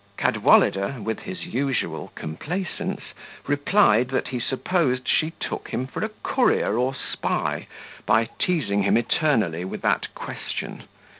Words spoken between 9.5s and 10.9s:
with that question.